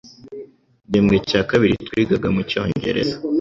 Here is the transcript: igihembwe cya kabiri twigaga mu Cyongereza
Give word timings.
igihembwe 0.85 1.15
cya 1.29 1.41
kabiri 1.49 1.73
twigaga 1.87 2.27
mu 2.35 2.41
Cyongereza 2.49 3.15